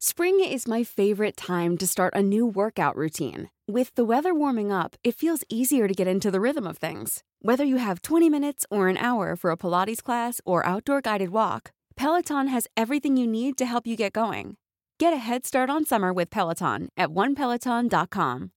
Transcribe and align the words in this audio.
Spring 0.00 0.38
is 0.38 0.68
my 0.68 0.84
favorite 0.84 1.36
time 1.36 1.76
to 1.76 1.84
start 1.84 2.14
a 2.14 2.22
new 2.22 2.46
workout 2.46 2.94
routine. 2.94 3.50
With 3.66 3.92
the 3.96 4.04
weather 4.04 4.32
warming 4.32 4.70
up, 4.70 4.94
it 5.02 5.16
feels 5.16 5.42
easier 5.48 5.88
to 5.88 5.92
get 5.92 6.06
into 6.06 6.30
the 6.30 6.40
rhythm 6.40 6.68
of 6.68 6.78
things. 6.78 7.24
Whether 7.42 7.64
you 7.64 7.78
have 7.78 8.02
20 8.02 8.30
minutes 8.30 8.64
or 8.70 8.86
an 8.86 8.96
hour 8.96 9.34
for 9.34 9.50
a 9.50 9.56
Pilates 9.56 10.00
class 10.00 10.40
or 10.46 10.64
outdoor 10.64 11.00
guided 11.00 11.30
walk, 11.30 11.72
Peloton 11.96 12.46
has 12.46 12.68
everything 12.76 13.16
you 13.16 13.26
need 13.26 13.58
to 13.58 13.66
help 13.66 13.88
you 13.88 13.96
get 13.96 14.12
going. 14.12 14.56
Get 15.00 15.12
a 15.12 15.16
head 15.16 15.44
start 15.44 15.68
on 15.68 15.84
summer 15.84 16.12
with 16.12 16.30
Peloton 16.30 16.90
at 16.96 17.08
onepeloton.com. 17.08 18.50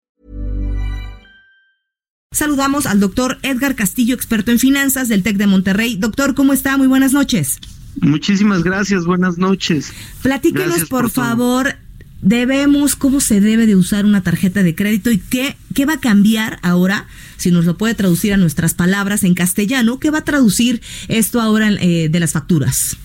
Saludamos 2.34 2.86
al 2.86 2.98
doctor 2.98 3.38
Edgar 3.44 3.76
Castillo, 3.76 4.16
experto 4.16 4.50
en 4.50 4.58
finanzas 4.58 5.08
del 5.08 5.22
TEC 5.22 5.36
de 5.36 5.46
Monterrey. 5.46 5.94
Doctor, 5.94 6.34
¿cómo 6.34 6.52
está? 6.52 6.76
Muy 6.76 6.88
buenas 6.88 7.12
noches. 7.12 7.60
Muchísimas 8.00 8.62
gracias, 8.62 9.04
buenas 9.04 9.38
noches. 9.38 9.92
Platíquenos, 10.22 10.88
por, 10.88 11.10
favor, 11.10 11.74
debemos, 12.22 12.96
cómo 12.96 13.20
se 13.20 13.40
debe 13.40 13.66
de 13.66 13.76
usar 13.76 14.04
una 14.04 14.22
tarjeta 14.22 14.62
de 14.62 14.74
crédito 14.74 15.10
y 15.10 15.18
qué, 15.18 15.56
qué 15.74 15.86
va 15.86 15.94
a 15.94 16.00
cambiar 16.00 16.58
ahora, 16.62 17.06
si 17.36 17.50
nos 17.50 17.64
lo 17.64 17.76
puede 17.76 17.94
traducir 17.94 18.32
a 18.32 18.36
nuestras 18.36 18.74
palabras 18.74 19.24
en 19.24 19.34
castellano, 19.34 19.98
qué 19.98 20.10
va 20.10 20.18
a 20.18 20.24
traducir 20.24 20.80
esto 21.08 21.40
ahora 21.40 21.70
eh, 21.80 22.08
de 22.08 22.20
las 22.20 22.32
facturas. 22.32 22.96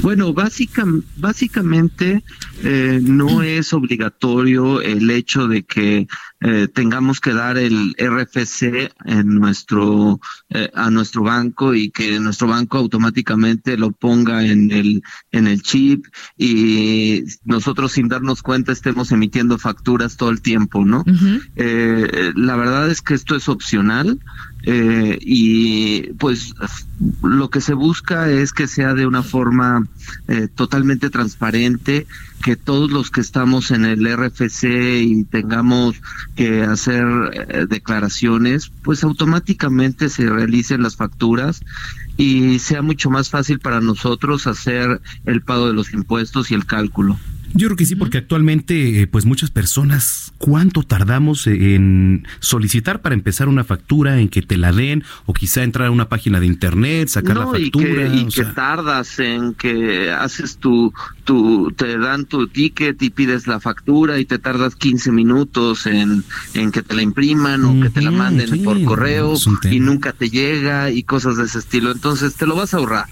Bueno, 0.00 0.34
básicamente 0.34 2.22
eh, 2.62 3.00
no 3.02 3.42
es 3.42 3.72
obligatorio 3.72 4.80
el 4.80 5.10
hecho 5.10 5.48
de 5.48 5.64
que 5.64 6.06
eh, 6.40 6.68
tengamos 6.72 7.20
que 7.20 7.32
dar 7.32 7.56
el 7.56 7.96
RFC 7.98 8.92
en 9.06 9.34
nuestro 9.34 10.20
eh, 10.50 10.70
a 10.74 10.90
nuestro 10.90 11.22
banco 11.22 11.74
y 11.74 11.90
que 11.90 12.20
nuestro 12.20 12.48
banco 12.48 12.78
automáticamente 12.78 13.76
lo 13.76 13.92
ponga 13.92 14.44
en 14.44 14.70
el 14.70 15.02
en 15.32 15.46
el 15.46 15.62
chip 15.62 16.06
y 16.36 17.24
nosotros 17.44 17.92
sin 17.92 18.08
darnos 18.08 18.42
cuenta 18.42 18.72
estemos 18.72 19.10
emitiendo 19.10 19.58
facturas 19.58 20.16
todo 20.16 20.30
el 20.30 20.42
tiempo, 20.42 20.84
¿no? 20.84 21.04
la 21.56 22.56
verdad 22.56 22.90
es 22.90 23.00
que 23.00 23.14
esto 23.14 23.36
es 23.36 23.48
opcional. 23.48 24.18
Eh, 24.66 25.18
y 25.20 26.12
pues 26.14 26.54
lo 27.22 27.50
que 27.50 27.60
se 27.60 27.74
busca 27.74 28.30
es 28.30 28.52
que 28.52 28.66
sea 28.66 28.94
de 28.94 29.06
una 29.06 29.22
forma 29.22 29.86
eh, 30.28 30.48
totalmente 30.54 31.10
transparente, 31.10 32.06
que 32.42 32.56
todos 32.56 32.90
los 32.90 33.10
que 33.10 33.20
estamos 33.20 33.70
en 33.70 33.84
el 33.84 34.06
RFC 34.06 34.64
y 35.02 35.24
tengamos 35.24 35.96
que 36.36 36.62
hacer 36.62 37.04
eh, 37.32 37.66
declaraciones, 37.68 38.70
pues 38.82 39.04
automáticamente 39.04 40.08
se 40.08 40.28
realicen 40.28 40.82
las 40.82 40.96
facturas 40.96 41.62
y 42.16 42.58
sea 42.58 42.82
mucho 42.82 43.10
más 43.10 43.30
fácil 43.30 43.58
para 43.58 43.80
nosotros 43.80 44.46
hacer 44.46 45.00
el 45.24 45.42
pago 45.42 45.66
de 45.66 45.74
los 45.74 45.92
impuestos 45.92 46.50
y 46.50 46.54
el 46.54 46.64
cálculo. 46.64 47.18
Yo 47.56 47.68
creo 47.68 47.76
que 47.76 47.86
sí, 47.86 47.94
porque 47.94 48.18
actualmente, 48.18 49.02
eh, 49.02 49.06
pues 49.06 49.26
muchas 49.26 49.50
personas, 49.50 50.32
¿cuánto 50.38 50.82
tardamos 50.82 51.46
en 51.46 52.26
solicitar 52.40 53.00
para 53.00 53.14
empezar 53.14 53.46
una 53.46 53.62
factura, 53.62 54.18
en 54.18 54.28
que 54.28 54.42
te 54.42 54.56
la 54.56 54.72
den, 54.72 55.04
o 55.26 55.32
quizá 55.32 55.62
entrar 55.62 55.86
a 55.86 55.90
una 55.92 56.08
página 56.08 56.40
de 56.40 56.46
internet, 56.46 57.08
sacar 57.08 57.36
la 57.36 57.46
factura? 57.46 58.12
Y 58.12 58.26
que, 58.26 58.44
tardas 58.44 59.20
en 59.20 59.54
que 59.54 60.10
haces 60.10 60.56
tu, 60.56 60.92
tu, 61.22 61.72
te 61.76 61.96
dan 61.96 62.24
tu 62.24 62.48
ticket 62.48 63.00
y 63.00 63.10
pides 63.10 63.46
la 63.46 63.60
factura 63.60 64.18
y 64.18 64.24
te 64.24 64.40
tardas 64.40 64.74
15 64.74 65.12
minutos 65.12 65.86
en, 65.86 66.24
en 66.54 66.72
que 66.72 66.82
te 66.82 66.94
la 66.94 67.02
impriman 67.02 67.64
o 67.64 67.80
que 67.80 67.90
te 67.90 68.02
la 68.02 68.10
manden 68.10 68.64
por 68.64 68.82
correo 68.84 69.34
y 69.70 69.78
nunca 69.78 70.12
te 70.12 70.28
llega 70.28 70.90
y 70.90 71.04
cosas 71.04 71.36
de 71.36 71.44
ese 71.44 71.60
estilo. 71.60 71.92
Entonces 71.92 72.34
te 72.34 72.46
lo 72.46 72.56
vas 72.56 72.74
a 72.74 72.78
ahorrar. 72.78 73.06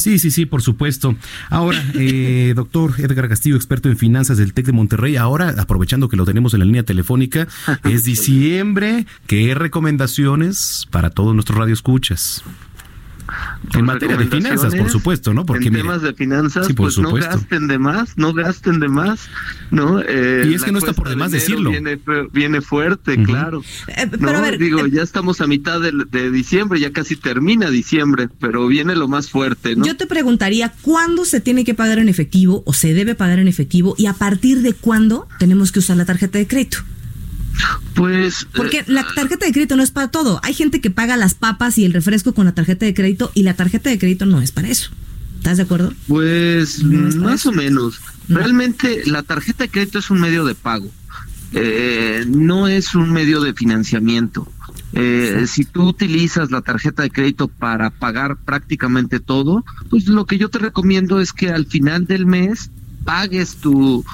Sí, 0.00 0.18
sí, 0.18 0.30
sí, 0.30 0.46
por 0.46 0.62
supuesto. 0.62 1.14
Ahora, 1.50 1.82
eh, 1.94 2.52
doctor 2.56 2.94
Edgar 2.98 3.28
Castillo, 3.28 3.56
experto 3.56 3.88
en 3.88 3.96
finanzas 3.96 4.38
del 4.38 4.54
TEC 4.54 4.66
de 4.66 4.72
Monterrey, 4.72 5.16
ahora, 5.16 5.54
aprovechando 5.58 6.08
que 6.08 6.16
lo 6.16 6.24
tenemos 6.24 6.54
en 6.54 6.60
la 6.60 6.66
línea 6.66 6.82
telefónica, 6.82 7.46
es 7.84 8.04
diciembre, 8.04 9.06
¿qué 9.26 9.54
recomendaciones 9.54 10.86
para 10.90 11.10
todos 11.10 11.34
nuestros 11.34 11.58
radioescuchas? 11.58 12.42
En 13.74 13.84
materia 13.84 14.16
de 14.16 14.26
finanzas, 14.26 14.74
por 14.74 14.90
supuesto, 14.90 15.34
¿no? 15.34 15.46
Porque 15.46 15.68
en 15.68 15.74
temas 15.74 16.02
de 16.02 16.14
finanzas, 16.14 16.68
pues 16.74 16.98
no 16.98 17.12
gasten 17.12 17.66
de 17.66 17.78
más, 17.78 18.16
no 18.16 18.32
gasten 18.32 18.80
de 18.80 18.88
más, 18.88 19.28
¿no? 19.70 20.00
Eh, 20.00 20.48
y 20.50 20.54
es 20.54 20.62
que 20.62 20.72
no 20.72 20.78
está 20.78 20.92
por 20.92 21.08
demás 21.08 21.30
decirlo. 21.30 21.70
Viene, 22.32 22.60
fuerte, 22.60 23.22
claro. 23.22 23.62
Eh, 23.88 24.06
pero 24.08 24.42
digo, 24.58 24.86
eh, 24.86 24.90
ya 24.92 25.02
estamos 25.02 25.40
a 25.40 25.46
mitad 25.46 25.80
de, 25.80 26.30
diciembre, 26.30 26.80
ya 26.80 26.92
casi 26.92 27.16
termina 27.16 27.70
diciembre, 27.70 28.28
pero 28.40 28.66
viene 28.66 28.94
lo 28.94 29.08
más 29.08 29.30
fuerte, 29.30 29.76
¿no? 29.76 29.84
Yo 29.84 29.96
te 29.96 30.06
preguntaría, 30.06 30.72
¿cuándo 30.82 31.24
se 31.24 31.40
tiene 31.40 31.64
que 31.64 31.74
pagar 31.74 31.98
en 31.98 32.08
efectivo 32.08 32.62
o 32.66 32.72
se 32.72 32.94
debe 32.94 33.14
pagar 33.14 33.38
en 33.38 33.48
efectivo 33.48 33.94
y 33.96 34.06
a 34.06 34.14
partir 34.14 34.62
de 34.62 34.74
cuándo 34.74 35.28
tenemos 35.38 35.72
que 35.72 35.78
usar 35.78 35.96
la 35.96 36.04
tarjeta 36.04 36.38
de 36.38 36.46
crédito? 36.46 36.78
Pues. 37.94 38.46
Porque 38.54 38.78
eh, 38.78 38.84
la 38.86 39.04
tarjeta 39.14 39.46
de 39.46 39.52
crédito 39.52 39.76
no 39.76 39.82
es 39.82 39.90
para 39.90 40.08
todo. 40.08 40.40
Hay 40.42 40.54
gente 40.54 40.80
que 40.80 40.90
paga 40.90 41.16
las 41.16 41.34
papas 41.34 41.78
y 41.78 41.84
el 41.84 41.92
refresco 41.92 42.34
con 42.34 42.46
la 42.46 42.52
tarjeta 42.52 42.86
de 42.86 42.94
crédito 42.94 43.30
y 43.34 43.42
la 43.42 43.54
tarjeta 43.54 43.90
de 43.90 43.98
crédito 43.98 44.26
no 44.26 44.40
es 44.40 44.52
para 44.52 44.68
eso. 44.68 44.90
¿Estás 45.36 45.56
de 45.56 45.62
acuerdo? 45.62 45.92
Pues 46.06 46.82
más 46.82 47.46
o 47.46 47.52
menos. 47.52 48.00
Realmente 48.28 49.02
la 49.06 49.22
tarjeta 49.22 49.64
de 49.64 49.70
crédito 49.70 49.98
es 49.98 50.10
un 50.10 50.20
medio 50.20 50.44
de 50.44 50.54
pago. 50.54 50.90
Eh, 51.52 52.24
no 52.28 52.68
es 52.68 52.94
un 52.94 53.10
medio 53.10 53.40
de 53.40 53.54
financiamiento. 53.54 54.46
Eh, 54.92 55.44
si 55.46 55.64
tú 55.64 55.84
utilizas 55.84 56.50
la 56.50 56.62
tarjeta 56.62 57.02
de 57.02 57.10
crédito 57.10 57.48
para 57.48 57.90
pagar 57.90 58.36
prácticamente 58.36 59.20
todo, 59.20 59.64
pues 59.88 60.06
lo 60.06 60.26
que 60.26 60.38
yo 60.38 60.48
te 60.48 60.58
recomiendo 60.58 61.20
es 61.20 61.32
que 61.32 61.50
al 61.50 61.66
final 61.66 62.06
del 62.06 62.26
mes 62.26 62.70
pagues 63.04 63.56
tu 63.56 64.04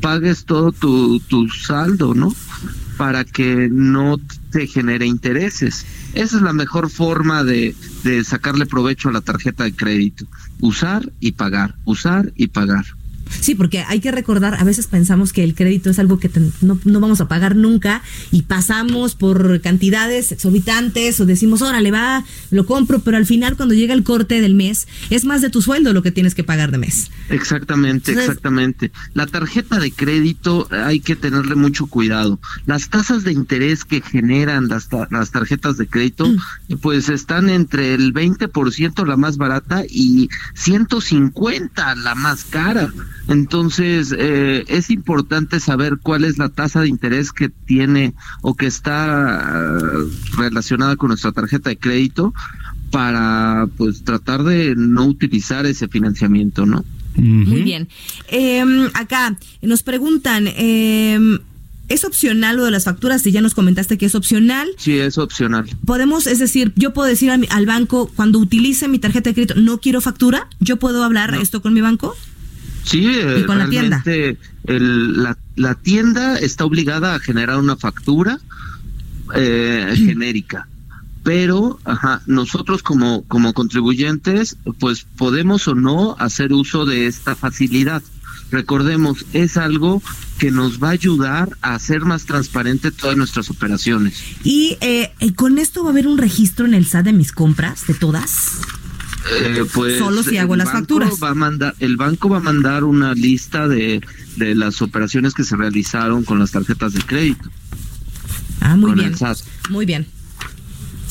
pagues 0.00 0.44
todo 0.44 0.72
tu, 0.72 1.20
tu 1.20 1.48
saldo, 1.48 2.14
¿no? 2.14 2.34
Para 2.96 3.24
que 3.24 3.68
no 3.70 4.18
te 4.50 4.66
genere 4.66 5.06
intereses. 5.06 5.84
Esa 6.14 6.36
es 6.36 6.42
la 6.42 6.52
mejor 6.52 6.88
forma 6.90 7.44
de, 7.44 7.74
de 8.04 8.24
sacarle 8.24 8.66
provecho 8.66 9.08
a 9.08 9.12
la 9.12 9.20
tarjeta 9.20 9.64
de 9.64 9.74
crédito. 9.74 10.26
Usar 10.60 11.12
y 11.20 11.32
pagar, 11.32 11.74
usar 11.84 12.32
y 12.36 12.48
pagar. 12.48 12.84
Sí, 13.28 13.54
porque 13.54 13.80
hay 13.80 14.00
que 14.00 14.10
recordar, 14.10 14.54
a 14.54 14.64
veces 14.64 14.86
pensamos 14.86 15.32
que 15.32 15.44
el 15.44 15.54
crédito 15.54 15.90
es 15.90 15.98
algo 15.98 16.18
que 16.18 16.30
no, 16.60 16.78
vamos 17.00 17.20
a 17.20 17.28
pagar 17.28 17.56
nunca 17.56 18.02
y 18.30 18.42
pasamos 18.42 19.14
por 19.14 19.60
cantidades 19.60 20.32
exorbitantes 20.32 21.20
o 21.20 21.26
decimos, 21.26 21.62
órale, 21.62 21.90
va, 21.90 22.24
lo 22.50 22.66
compro, 22.66 23.00
pero 23.00 23.16
al 23.16 23.26
final 23.26 23.56
cuando 23.56 23.74
llega 23.74 23.94
el 23.94 24.04
corte 24.04 24.40
del 24.40 24.54
mes 24.54 24.86
es 25.10 25.24
más 25.24 25.42
de 25.42 25.50
tu 25.50 25.62
sueldo 25.62 25.92
lo 25.92 26.02
que 26.02 26.10
tienes 26.10 26.34
que 26.34 26.44
pagar 26.44 26.70
de 26.70 26.78
mes. 26.78 27.10
Exactamente, 27.28 28.12
exactamente. 28.12 28.92
La 29.14 29.26
tarjeta 29.26 29.78
de 29.78 29.90
crédito 29.92 30.68
hay 30.70 31.00
que 31.00 31.16
tenerle 31.16 31.54
mucho 31.54 31.86
cuidado. 31.86 32.40
Las 32.66 32.88
tasas 32.88 33.24
de 33.24 33.32
interés 33.32 33.84
que 33.84 34.00
generan 34.00 34.68
las, 34.68 34.88
las 35.10 35.30
tarjetas 35.30 35.76
de 35.76 35.86
crédito, 35.86 36.28
mm. 36.28 36.76
pues 36.80 37.08
están 37.08 37.48
entre 37.48 37.94
el 37.94 38.12
20% 38.12 39.06
la 39.06 39.16
más 39.16 39.36
barata 39.36 39.84
y 39.88 40.28
150 40.54 41.94
la 41.96 42.14
más 42.14 42.44
cara. 42.44 42.92
Entonces, 43.28 44.14
eh, 44.16 44.64
es 44.68 44.90
importante 44.90 45.60
saber 45.60 45.98
cuál 46.02 46.24
es 46.24 46.38
la 46.38 46.48
tasa 46.48 46.80
de 46.80 46.88
interés 46.88 47.32
que 47.32 47.48
tiene 47.48 48.14
o 48.42 48.54
que 48.54 48.66
está 48.66 49.40
eh, 49.40 50.10
relacionada 50.36 50.96
con 50.96 51.08
nuestra 51.08 51.32
tarjeta 51.32 51.70
de 51.70 51.78
crédito 51.78 52.32
para 52.90 53.68
pues 53.76 54.04
tratar 54.04 54.44
de 54.44 54.74
no 54.76 55.06
utilizar 55.06 55.66
ese 55.66 55.88
financiamiento, 55.88 56.66
¿no? 56.66 56.84
Muy 57.16 57.62
bien. 57.62 57.88
Em, 58.28 58.88
acá 58.94 59.36
nos 59.62 59.82
preguntan, 59.82 60.48
em, 60.48 61.38
¿Es 61.88 62.04
opcional 62.04 62.56
lo 62.56 62.64
de 62.64 62.72
las 62.72 62.84
facturas? 62.84 63.22
Si 63.22 63.30
ya 63.30 63.40
nos 63.40 63.54
comentaste 63.54 63.96
que 63.96 64.06
es 64.06 64.16
opcional. 64.16 64.68
Sí, 64.76 64.98
es 64.98 65.18
opcional. 65.18 65.66
Podemos, 65.84 66.26
es 66.26 66.40
decir, 66.40 66.72
yo 66.74 66.92
puedo 66.92 67.08
decir 67.08 67.30
al 67.30 67.66
banco, 67.66 68.10
cuando 68.16 68.40
utilice 68.40 68.88
mi 68.88 68.98
tarjeta 68.98 69.30
de 69.30 69.34
crédito, 69.34 69.54
no 69.54 69.78
quiero 69.78 70.00
factura, 70.00 70.48
¿yo 70.58 70.78
puedo 70.78 71.04
hablar 71.04 71.34
esto 71.36 71.62
con 71.62 71.74
mi 71.74 71.80
banco? 71.80 72.16
Sí, 72.86 73.04
eh, 73.04 73.44
la 73.48 73.68
tienda? 73.68 74.04
la, 75.56 75.74
tienda 75.74 76.38
está 76.38 76.64
obligada 76.64 77.16
a 77.16 77.18
generar 77.18 77.58
una 77.58 77.76
factura 77.76 78.38
eh, 79.34 79.92
genérica, 79.96 80.68
pero 81.24 81.80
ajá, 81.84 82.22
nosotros 82.26 82.84
como, 82.84 83.24
como 83.24 83.54
contribuyentes, 83.54 84.56
pues 84.78 85.04
podemos 85.16 85.66
o 85.66 85.74
no 85.74 86.14
hacer 86.20 86.52
uso 86.52 86.86
de 86.86 87.08
esta 87.08 87.34
facilidad. 87.34 88.02
Recordemos, 88.52 89.26
es 89.32 89.56
algo 89.56 90.00
que 90.38 90.52
nos 90.52 90.80
va 90.80 90.88
a 90.88 90.92
ayudar 90.92 91.58
a 91.62 91.74
hacer 91.74 92.02
más 92.02 92.24
transparente 92.24 92.92
todas 92.92 93.16
nuestras 93.16 93.50
operaciones. 93.50 94.22
¿Y 94.44 94.78
eh, 94.80 95.12
con 95.34 95.58
esto 95.58 95.82
va 95.82 95.88
a 95.88 95.92
haber 95.92 96.06
un 96.06 96.18
registro 96.18 96.66
en 96.66 96.74
el 96.74 96.86
SAT 96.86 97.06
de 97.06 97.12
mis 97.12 97.32
compras, 97.32 97.84
de 97.88 97.94
todas? 97.94 98.60
Eh, 99.32 99.64
pues 99.72 99.98
Solo 99.98 100.22
si 100.22 100.38
hago 100.38 100.56
las 100.56 100.70
facturas. 100.70 101.12
Va 101.22 101.30
a 101.30 101.34
mandar, 101.34 101.74
el 101.80 101.96
banco 101.96 102.28
va 102.28 102.38
a 102.38 102.40
mandar 102.40 102.84
una 102.84 103.14
lista 103.14 103.68
de, 103.68 104.00
de 104.36 104.54
las 104.54 104.82
operaciones 104.82 105.34
que 105.34 105.44
se 105.44 105.56
realizaron 105.56 106.24
con 106.24 106.38
las 106.38 106.52
tarjetas 106.52 106.92
de 106.92 107.00
crédito. 107.00 107.50
Ah, 108.60 108.76
muy 108.76 108.92
bien. 108.92 109.14
Muy 109.70 109.86
bien. 109.86 110.06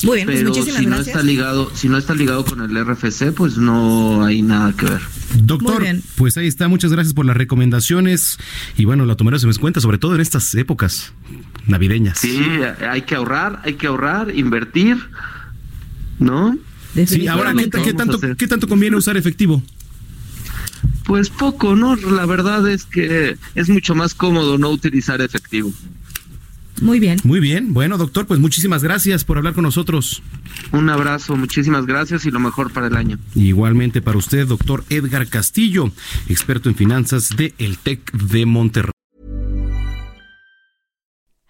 Muy 0.02 0.16
bien, 0.16 0.26
pues 0.26 0.38
Pero 0.40 0.54
si 0.54 0.86
no 0.86 0.96
está 0.96 1.22
ligado, 1.22 1.70
si 1.74 1.88
no 1.88 1.96
está 1.96 2.14
ligado 2.14 2.44
con 2.44 2.60
el 2.60 2.84
RFC, 2.84 3.32
pues 3.32 3.56
no 3.56 4.24
hay 4.24 4.42
nada 4.42 4.74
que 4.74 4.84
ver. 4.84 5.00
Doctor, 5.42 5.84
pues 6.16 6.36
ahí 6.36 6.46
está, 6.46 6.68
muchas 6.68 6.92
gracias 6.92 7.14
por 7.14 7.24
las 7.24 7.36
recomendaciones 7.36 8.38
y 8.76 8.84
bueno, 8.84 9.06
la 9.06 9.16
tomaré 9.16 9.38
en 9.38 9.52
cuenta, 9.54 9.80
sobre 9.80 9.96
todo 9.96 10.14
en 10.14 10.20
estas 10.20 10.54
épocas 10.54 11.14
navideñas. 11.66 12.18
Sí, 12.18 12.40
hay 12.88 13.02
que 13.02 13.14
ahorrar, 13.14 13.62
hay 13.64 13.74
que 13.74 13.86
ahorrar, 13.86 14.36
invertir, 14.36 14.98
¿no? 16.18 16.56
Sí, 17.04 17.26
ahora, 17.26 17.52
¿qué, 17.54 17.92
tanto, 17.92 18.18
¿qué 18.36 18.46
tanto 18.46 18.68
conviene 18.68 18.96
usar 18.96 19.16
efectivo? 19.16 19.62
Pues 21.04 21.30
poco, 21.30 21.76
¿no? 21.76 21.96
La 21.96 22.26
verdad 22.26 22.68
es 22.68 22.84
que 22.84 23.36
es 23.54 23.68
mucho 23.68 23.94
más 23.94 24.14
cómodo 24.14 24.58
no 24.58 24.70
utilizar 24.70 25.20
efectivo. 25.20 25.72
Muy 26.80 27.00
bien. 27.00 27.18
Muy 27.24 27.40
bien. 27.40 27.72
Bueno, 27.72 27.96
doctor, 27.96 28.26
pues 28.26 28.40
muchísimas 28.40 28.82
gracias 28.82 29.24
por 29.24 29.38
hablar 29.38 29.54
con 29.54 29.64
nosotros. 29.64 30.22
Un 30.72 30.90
abrazo, 30.90 31.36
muchísimas 31.36 31.86
gracias 31.86 32.26
y 32.26 32.30
lo 32.30 32.40
mejor 32.40 32.72
para 32.72 32.88
el 32.88 32.96
año. 32.96 33.18
Igualmente 33.34 34.02
para 34.02 34.18
usted, 34.18 34.46
doctor 34.46 34.84
Edgar 34.90 35.26
Castillo, 35.28 35.90
experto 36.28 36.68
en 36.68 36.74
finanzas 36.74 37.30
de 37.36 37.54
El 37.58 37.78
TEC 37.78 38.12
de 38.12 38.46
Monterrey. 38.46 38.95